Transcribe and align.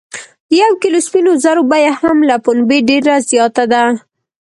د 0.49 0.51
یو 0.61 0.71
کیلو 0.81 0.99
سپینو 1.07 1.31
زرو 1.43 1.63
بیه 1.71 1.93
هم 1.99 2.17
له 2.29 2.35
پنبې 2.45 2.79
ډیره 2.89 3.13
زیاته 3.29 3.63
ده. 3.71 3.83